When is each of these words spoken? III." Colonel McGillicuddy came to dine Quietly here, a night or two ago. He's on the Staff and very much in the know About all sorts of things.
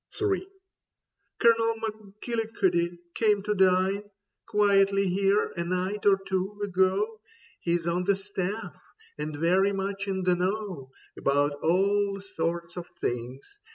III." 0.19 0.47
Colonel 1.39 1.75
McGillicuddy 1.75 2.97
came 3.13 3.43
to 3.43 3.53
dine 3.53 4.01
Quietly 4.47 5.09
here, 5.09 5.51
a 5.55 5.63
night 5.63 6.07
or 6.07 6.17
two 6.17 6.59
ago. 6.63 7.21
He's 7.59 7.85
on 7.85 8.05
the 8.05 8.15
Staff 8.15 8.73
and 9.19 9.35
very 9.35 9.73
much 9.73 10.07
in 10.07 10.23
the 10.23 10.35
know 10.35 10.89
About 11.15 11.53
all 11.61 12.19
sorts 12.19 12.77
of 12.77 12.87
things. 12.99 13.43